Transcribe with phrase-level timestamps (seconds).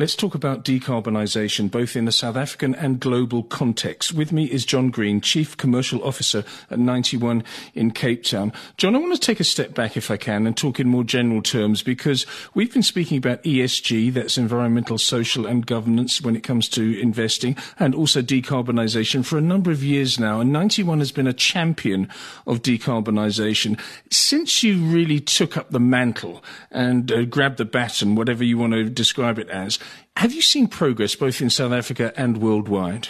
[0.00, 4.14] Let's talk about decarbonisation, both in the South African and global context.
[4.14, 7.44] With me is John Green, Chief Commercial Officer at Ninety One
[7.74, 8.50] in Cape Town.
[8.78, 11.04] John, I want to take a step back, if I can, and talk in more
[11.04, 12.24] general terms, because
[12.54, 17.54] we've been speaking about ESG, that's environmental, social, and governance when it comes to investing,
[17.78, 20.40] and also decarbonisation for a number of years now.
[20.40, 22.08] And Ninety One has been a champion
[22.46, 23.78] of decarbonisation.
[24.10, 28.72] Since you really took up the mantle and uh, grabbed the baton, whatever you want
[28.72, 29.78] to describe it as,
[30.20, 33.08] have you seen progress both in South Africa and worldwide?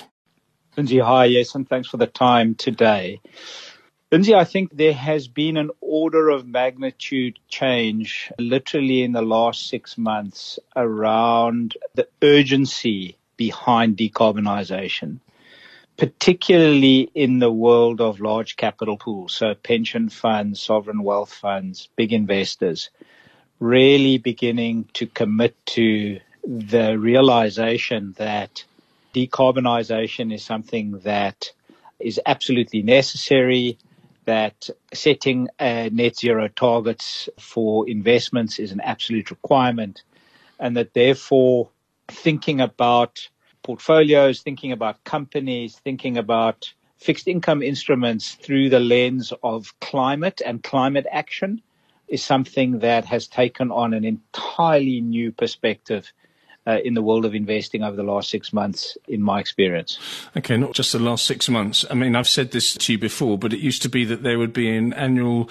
[0.76, 3.20] Lindsay, hi, yes, and thanks for the time today.
[4.12, 9.66] Lindsay, I think there has been an order of magnitude change literally in the last
[9.66, 15.18] six months around the urgency behind decarbonisation,
[15.96, 22.12] particularly in the world of large capital pools, so pension funds, sovereign wealth funds, big
[22.12, 22.90] investors,
[23.58, 28.64] really beginning to commit to the realization that
[29.14, 31.52] decarbonisation is something that
[31.98, 33.78] is absolutely necessary,
[34.24, 40.02] that setting net zero targets for investments is an absolute requirement,
[40.58, 41.68] and that therefore
[42.08, 43.28] thinking about
[43.62, 50.62] portfolios, thinking about companies, thinking about fixed income instruments through the lens of climate and
[50.62, 51.62] climate action
[52.08, 56.12] is something that has taken on an entirely new perspective
[56.66, 59.98] uh, in the world of investing over the last six months, in my experience.
[60.36, 61.84] Okay, not just the last six months.
[61.90, 64.38] I mean, I've said this to you before, but it used to be that there
[64.38, 65.48] would be an annual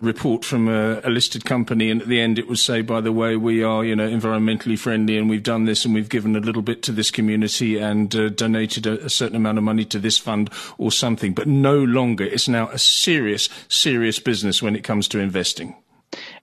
[0.00, 3.12] report from a, a listed company, and at the end it would say, by the
[3.12, 6.40] way, we are, you know, environmentally friendly, and we've done this, and we've given a
[6.40, 9.98] little bit to this community, and uh, donated a, a certain amount of money to
[9.98, 11.32] this fund or something.
[11.34, 12.24] But no longer.
[12.24, 15.76] It's now a serious, serious business when it comes to investing.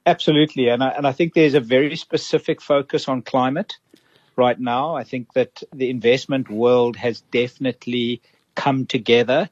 [0.05, 3.77] Absolutely, and I, and I think there's a very specific focus on climate
[4.39, 4.95] right now.
[4.95, 8.21] I think that the investment world has definitely
[8.55, 9.49] come together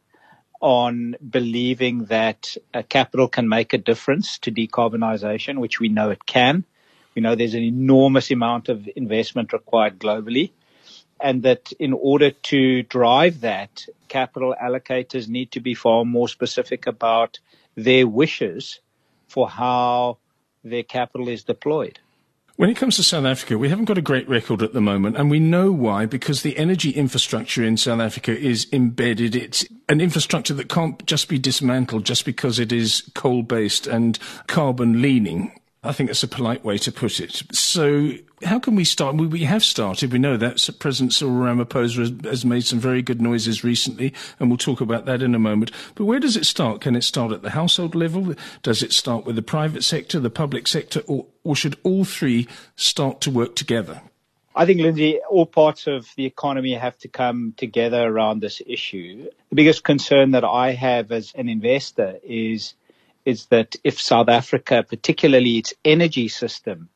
[0.62, 6.26] on believing that uh, capital can make a difference to decarbonisation, which we know it
[6.26, 6.64] can.
[7.14, 10.52] We know there's an enormous amount of investment required globally.
[11.20, 16.88] And that in order to drive that, capital allocators need to be far more specific
[16.88, 17.40] about
[17.76, 18.80] their wishes
[19.28, 20.18] for how
[20.64, 22.00] their capital is deployed.
[22.58, 25.16] When it comes to South Africa, we haven't got a great record at the moment,
[25.16, 29.36] and we know why, because the energy infrastructure in South Africa is embedded.
[29.36, 34.18] It's an infrastructure that can't just be dismantled just because it is coal based and
[34.48, 35.52] carbon leaning.
[35.84, 37.44] I think that's a polite way to put it.
[37.52, 39.16] So, how can we start?
[39.16, 40.12] We, we have started.
[40.12, 44.50] We know that President Cyril Ramaphosa has, has, made some very good noises recently, and
[44.50, 45.72] we'll talk about that in a moment.
[45.96, 46.82] But where does it start?
[46.82, 48.34] Can it start at the household level?
[48.64, 52.48] Does it start with the private sector, the public sector, or, or should all three
[52.76, 54.02] start to work together?
[54.56, 59.30] I think, Lindsay, all parts of the economy have to come together around this issue.
[59.50, 62.74] The biggest concern that I have as an investor is
[63.28, 66.88] is that if South Africa, particularly its energy system,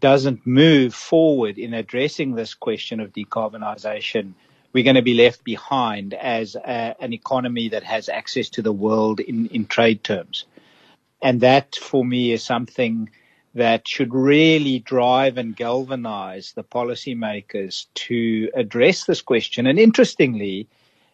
[0.00, 4.32] doesn't move forward in addressing this question of decarbonisation,
[4.72, 8.72] we're going to be left behind as a, an economy that has access to the
[8.72, 10.46] world in, in trade terms.
[11.20, 13.10] And that for me is something
[13.54, 19.66] that should really drive and galvanize the policymakers to address this question.
[19.66, 20.66] And interestingly,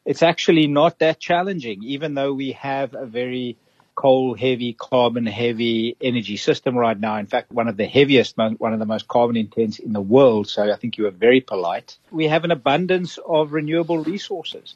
[0.04, 3.56] it's actually not that challenging, even though we have a very
[4.00, 7.16] coal heavy, carbon heavy energy system right now.
[7.18, 10.48] In fact, one of the heaviest, one of the most carbon intense in the world.
[10.48, 11.98] So I think you were very polite.
[12.10, 14.74] We have an abundance of renewable resources.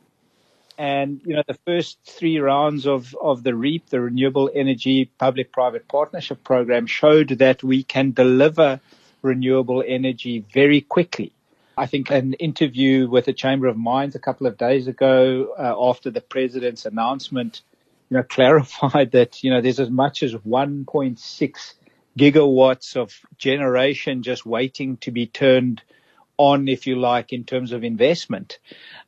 [0.77, 5.53] And, you know, the first three rounds of, of the REAP, the Renewable Energy Public
[5.53, 8.81] Private Partnership Program showed that we can deliver
[9.23, 11.33] renewable energy very quickly.
[11.79, 15.75] I think an interview with the Chamber of Mines a couple of days ago uh,
[15.89, 17.63] after the president's announcement
[18.11, 21.75] you know, clarified that, you know, there's as much as 1.6
[22.19, 25.83] gigawatts of generation just waiting to be turned
[26.37, 28.59] on, if you like, in terms of investment.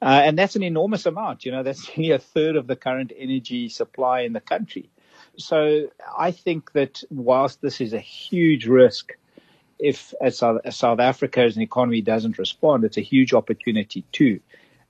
[0.00, 1.44] Uh, and that's an enormous amount.
[1.44, 4.90] You know, that's nearly a third of the current energy supply in the country.
[5.38, 9.12] So I think that whilst this is a huge risk,
[9.78, 14.04] if as South, as South Africa as an economy doesn't respond, it's a huge opportunity
[14.12, 14.40] too.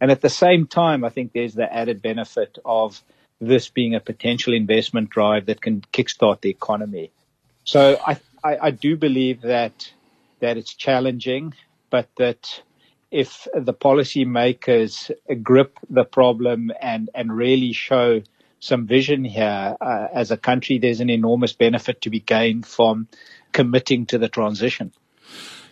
[0.01, 3.03] And at the same time, I think there's the added benefit of
[3.41, 7.11] this being a potential investment drive that can kickstart the economy.
[7.65, 9.93] So I, I, I do believe that
[10.41, 11.55] that it's challenging,
[11.91, 12.63] but that
[13.11, 15.11] if the policymakers
[15.43, 18.21] grip the problem and, and really show
[18.61, 20.79] some vision here uh, as a country.
[20.79, 23.09] There's an enormous benefit to be gained from
[23.53, 24.93] committing to the transition.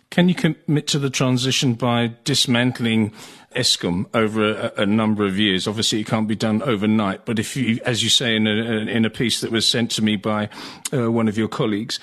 [0.09, 3.11] Can you commit to the transition by dismantling
[3.55, 5.67] Eskom over a, a, number of years?
[5.67, 9.03] Obviously, it can't be done overnight, but if you, as you say in a, in
[9.03, 10.49] a piece that was sent to me by
[10.93, 11.99] uh, one of your colleagues,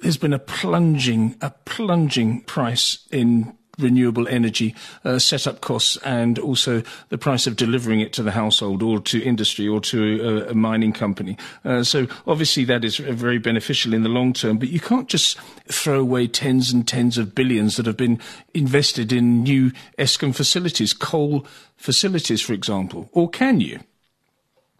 [0.00, 4.74] there's been a plunging, a plunging price in renewable energy
[5.04, 9.22] uh, setup costs and also the price of delivering it to the household or to
[9.22, 11.36] industry or to a, a mining company.
[11.64, 15.38] Uh, so obviously that is very beneficial in the long term, but you can't just
[15.68, 18.20] throw away tens and tens of billions that have been
[18.54, 21.46] invested in new Eskom facilities, coal
[21.76, 23.80] facilities, for example, or can you?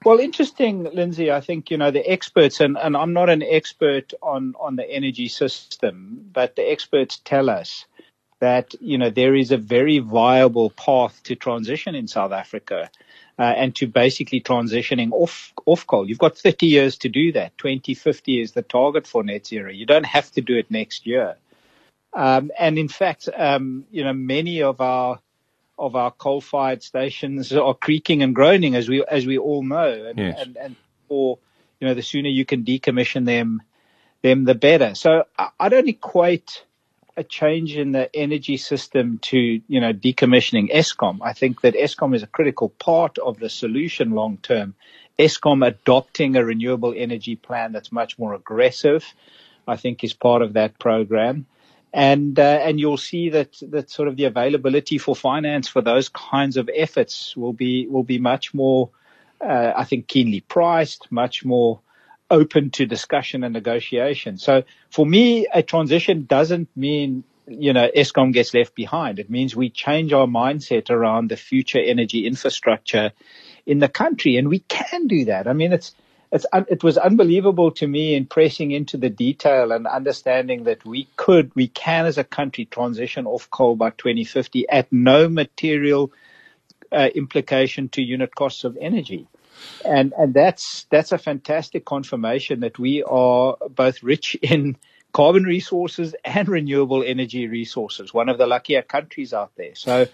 [0.04, 1.32] Well, interesting, Lindsay.
[1.32, 4.88] I think, you know, the experts, and, and I'm not an expert on, on the
[4.88, 7.86] energy system, but the experts tell us
[8.40, 12.90] that you know there is a very viable path to transition in South Africa.
[13.38, 16.08] Uh, and to basically transitioning off off coal.
[16.08, 17.58] You've got 30 years to do that.
[17.58, 19.70] 2050 is the target for net zero.
[19.70, 21.36] You don't have to do it next year.
[22.14, 25.18] Um, and in fact, um, you know, many of our
[25.78, 30.06] of our coal-fired stations are creaking and groaning, as we as we all know.
[30.06, 30.38] And, yes.
[30.40, 31.38] and, and for
[31.80, 33.62] you know, the sooner you can decommission them,
[34.22, 34.94] them the better.
[34.94, 36.64] So I, I don't equate
[37.16, 41.18] a change in the energy system to, you know, decommissioning Eskom.
[41.22, 44.74] I think that Eskom is a critical part of the solution long term.
[45.18, 49.04] Eskom adopting a renewable energy plan that's much more aggressive,
[49.66, 51.46] I think is part of that program.
[51.92, 56.10] And, uh, and you'll see that, that sort of the availability for finance for those
[56.10, 58.90] kinds of efforts will be, will be much more,
[59.40, 61.80] uh, I think keenly priced, much more,
[62.30, 64.38] open to discussion and negotiation.
[64.38, 69.18] So for me, a transition doesn't mean, you know, Eskom gets left behind.
[69.18, 73.12] It means we change our mindset around the future energy infrastructure
[73.64, 74.36] in the country.
[74.36, 75.46] And we can do that.
[75.46, 75.94] I mean, it's,
[76.32, 81.08] it's, it was unbelievable to me in pressing into the detail and understanding that we
[81.16, 86.12] could, we can as a country transition off coal by 2050 at no material
[86.90, 89.28] uh, implication to unit costs of energy
[89.84, 94.76] and and that's that's a fantastic confirmation that we are both rich in
[95.12, 98.12] carbon resources and renewable energy resources.
[98.12, 99.74] One of the luckier countries out there.
[99.74, 100.06] So.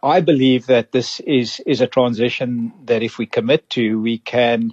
[0.00, 4.72] I believe that this is is a transition that if we commit to, we can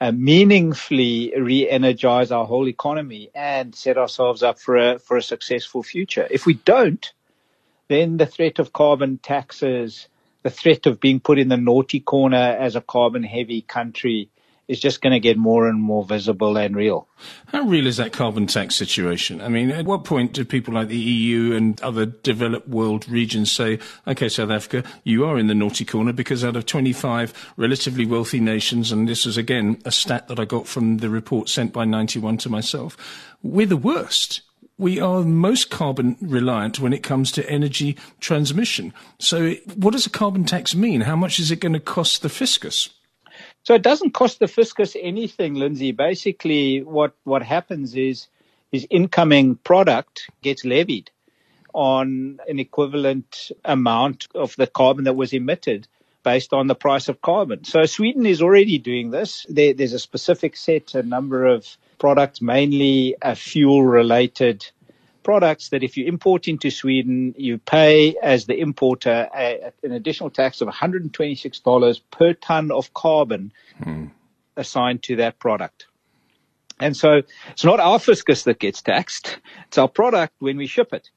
[0.00, 5.82] uh, meaningfully re-energize our whole economy and set ourselves up for a for a successful
[5.82, 6.26] future.
[6.30, 7.12] If we don't,
[7.88, 10.08] then the threat of carbon taxes,
[10.44, 14.28] the threat of being put in the naughty corner as a carbon heavy country
[14.68, 17.06] is just going to get more and more visible and real.
[17.46, 19.40] How real is that carbon tax situation?
[19.40, 23.52] I mean, at what point do people like the EU and other developed world regions
[23.52, 28.06] say, okay, South Africa, you are in the naughty corner because out of 25 relatively
[28.06, 31.72] wealthy nations, and this is again a stat that I got from the report sent
[31.72, 32.96] by 91 to myself,
[33.42, 34.40] we're the worst
[34.78, 38.92] we are most carbon reliant when it comes to energy transmission.
[39.18, 41.02] So, what does a carbon tax mean?
[41.02, 42.90] How much is it going to cost the fiscus?
[43.62, 45.92] So, it doesn't cost the fiscus anything, Lindsay.
[45.92, 48.28] Basically, what, what happens is
[48.72, 51.10] his incoming product gets levied
[51.72, 55.86] on an equivalent amount of the carbon that was emitted
[56.24, 57.64] based on the price of carbon.
[57.64, 59.44] So Sweden is already doing this.
[59.48, 64.70] There, there's a specific set, a number of products, mainly fuel related
[65.22, 70.28] products that if you import into Sweden, you pay as the importer a, an additional
[70.28, 74.08] tax of $126 per ton of carbon hmm.
[74.54, 75.86] assigned to that product.
[76.78, 79.38] And so it's not our fiscus that gets taxed.
[79.68, 81.08] It's our product when we ship it.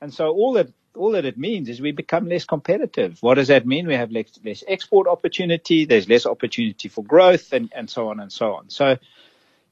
[0.00, 3.18] And so all that all that it means is we become less competitive.
[3.20, 3.86] What does that mean?
[3.86, 5.84] We have less, less export opportunity.
[5.84, 8.70] There's less opportunity for growth and, and so on and so on.
[8.70, 8.98] So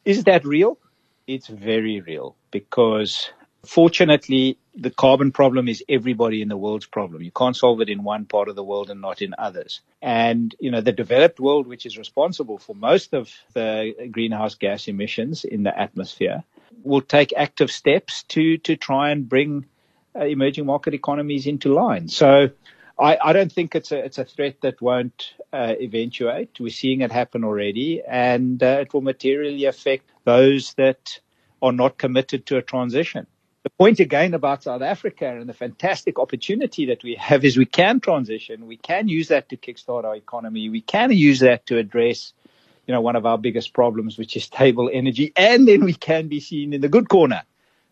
[0.04, 0.78] is that real?
[1.26, 3.30] It's very real because
[3.64, 7.22] fortunately the carbon problem is everybody in the world's problem.
[7.22, 9.80] You can't solve it in one part of the world and not in others.
[10.00, 14.88] And, you know, the developed world, which is responsible for most of the greenhouse gas
[14.88, 16.44] emissions in the atmosphere,
[16.82, 19.66] will take active steps to, to try and bring
[20.16, 22.08] uh, emerging market economies into line.
[22.08, 22.50] So
[23.00, 26.60] I, I, don't think it's a it's a threat that won't uh, eventuate.
[26.60, 31.18] We're seeing it happen already, and uh, it will materially affect those that
[31.62, 33.26] are not committed to a transition.
[33.62, 37.66] The point again about South Africa and the fantastic opportunity that we have is we
[37.66, 38.66] can transition.
[38.66, 40.68] We can use that to kickstart our economy.
[40.68, 42.32] We can use that to address,
[42.86, 45.32] you know, one of our biggest problems, which is stable energy.
[45.36, 47.42] And then we can be seen in the good corner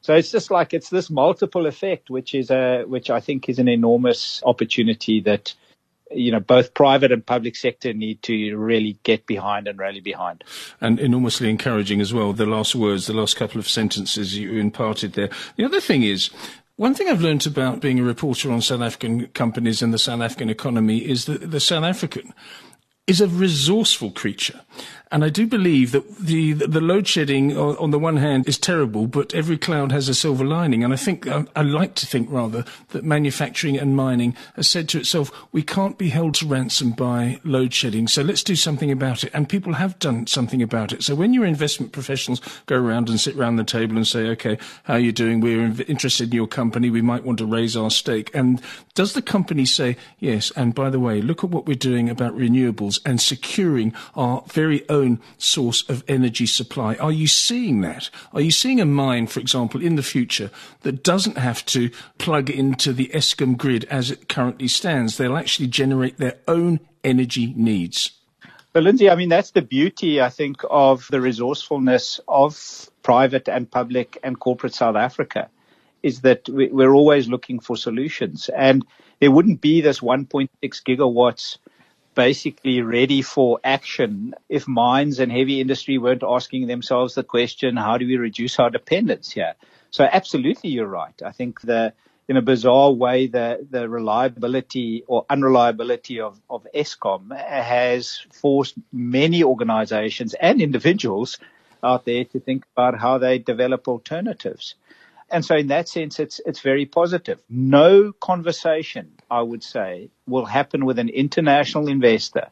[0.01, 3.59] so it's just like it's this multiple effect, which is a which I think is
[3.59, 5.55] an enormous opportunity that
[6.11, 10.45] you know, both private and public sector need to really get behind and rally behind.
[10.81, 15.13] And enormously encouraging as well, the last words, the last couple of sentences you imparted
[15.13, 15.31] there.
[15.57, 16.31] The other thing is,
[16.77, 20.21] one thing I've learned about being a reporter on South African companies and the South
[20.21, 22.33] African economy is that the South African
[23.09, 24.61] is a resourceful creature.
[25.11, 29.07] And I do believe that the, the load shedding, on the one hand, is terrible,
[29.07, 30.85] but every cloud has a silver lining.
[30.85, 34.87] And I think, I, I like to think rather, that manufacturing and mining has said
[34.91, 38.91] to itself, we can't be held to ransom by load shedding, so let's do something
[38.91, 39.31] about it.
[39.33, 41.03] And people have done something about it.
[41.03, 44.59] So when your investment professionals go around and sit around the table and say, okay,
[44.85, 45.41] how are you doing?
[45.41, 46.91] We're interested in your company.
[46.91, 48.31] We might want to raise our stake.
[48.35, 48.61] And
[48.95, 52.37] does the company say, yes, and by the way, look at what we're doing about
[52.37, 56.95] renewables and securing our very own source of energy supply.
[56.97, 58.11] Are you seeing that?
[58.33, 60.51] Are you seeing a mine, for example, in the future
[60.83, 65.17] that doesn't have to plug into the Eskom grid as it currently stands?
[65.17, 68.13] They'll actually generate their own energy needs.
[68.73, 73.71] But Lindsay, I mean, that's the beauty, I think, of the resourcefulness of private and
[73.71, 75.49] public and corporate South Africa
[76.03, 78.49] is that we're always looking for solutions.
[78.51, 78.85] And
[79.21, 81.59] there wouldn't be this 1.6 gigawatts
[82.19, 87.97] basically ready for action if mines and heavy industry weren't asking themselves the question, how
[87.97, 89.55] do we reduce our dependence here?
[89.93, 91.15] So absolutely, you're right.
[91.25, 91.93] I think the,
[92.27, 99.45] in a bizarre way, the, the reliability or unreliability of, of Eskom has forced many
[99.45, 101.39] organizations and individuals
[101.85, 104.75] out there to think about how they develop alternatives.
[105.31, 107.39] And so in that sense, it's, it's very positive.
[107.49, 112.49] No conversation, I would say, will happen with an international investor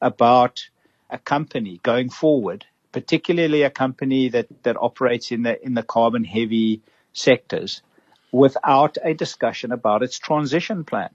[0.00, 0.68] about
[1.10, 6.24] a company going forward, particularly a company that, that operates in the, in the carbon
[6.24, 7.82] heavy sectors
[8.32, 11.10] without a discussion about its transition plan.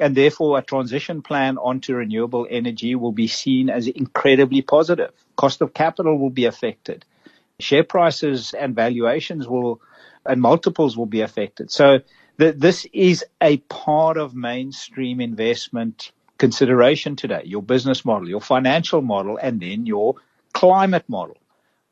[0.00, 5.12] And therefore a transition plan onto renewable energy will be seen as incredibly positive.
[5.36, 7.04] Cost of capital will be affected.
[7.58, 9.80] Share prices and valuations will
[10.24, 11.70] and multiples will be affected.
[11.70, 12.00] So
[12.38, 17.42] th- this is a part of mainstream investment consideration today.
[17.44, 20.14] Your business model, your financial model, and then your
[20.52, 21.36] climate model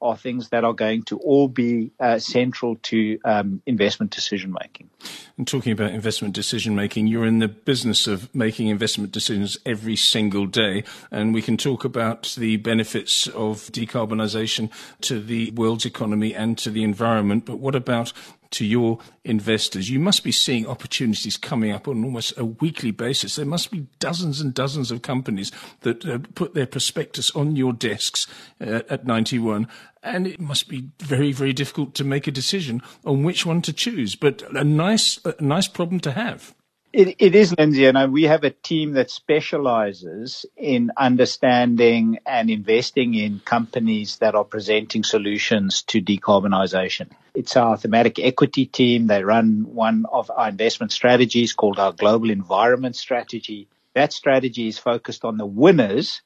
[0.03, 4.91] are things that are going to all be uh, central to um, investment decision making.
[5.38, 9.97] And talking about investment decision making, you're in the business of making investment decisions every
[9.97, 10.85] single day.
[11.11, 14.71] And we can talk about the benefits of decarbonisation
[15.03, 17.47] to the world's economy and to the environment.
[17.47, 18.12] But what about
[18.50, 19.91] to your investors.
[19.91, 23.37] You must be seeing opportunities coming up on almost a weekly basis.
[23.37, 27.73] There must be dozens and dozens of companies that uh, put their prospectus on your
[27.73, 28.26] desks
[28.61, 29.69] uh, at 91.
[30.03, 33.73] And it must be very, very difficult to make a decision on which one to
[33.73, 34.15] choose.
[34.15, 36.55] But a nice, a nice problem to have.
[36.93, 43.14] It, it is, Lindsay, and we have a team that specializes in understanding and investing
[43.14, 47.11] in companies that are presenting solutions to decarbonization.
[47.35, 49.09] It's our thematic equity team.
[49.09, 53.69] They run one of our investment strategies called our global environment strategy.
[53.93, 56.23] That strategy is focused on the winners,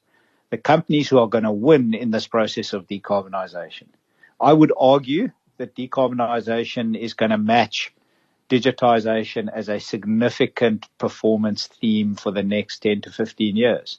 [0.50, 3.88] the companies who are going to win in this process of decarbonization.
[4.40, 7.92] I would argue that decarbonization is going to match
[8.50, 13.98] digitization as a significant performance theme for the next 10 to 15 years.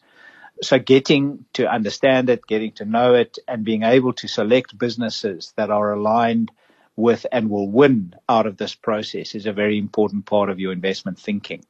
[0.61, 5.53] So getting to understand it, getting to know it, and being able to select businesses
[5.55, 6.51] that are aligned
[6.95, 10.73] with and will win out of this process is a very important part of your
[10.73, 11.63] investment thinking.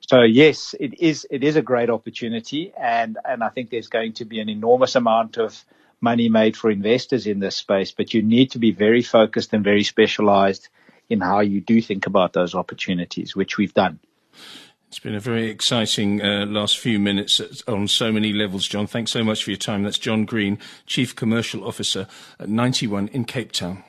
[0.00, 4.12] So yes, it is, it is a great opportunity and, and I think there's going
[4.14, 5.64] to be an enormous amount of
[6.00, 9.64] money made for investors in this space, but you need to be very focused and
[9.64, 10.68] very specialized
[11.08, 13.98] in how you do think about those opportunities, which we've done.
[14.88, 18.86] It's been a very exciting uh, last few minutes on so many levels, John.
[18.86, 19.82] Thanks so much for your time.
[19.82, 22.06] That's John Green, Chief Commercial Officer
[22.38, 23.82] at 91 in Cape Town.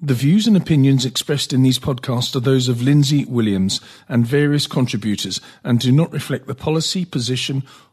[0.00, 4.68] The views and opinions expressed in these podcasts are those of Lindsay Williams and various
[4.68, 7.64] contributors and do not reflect the policy, position,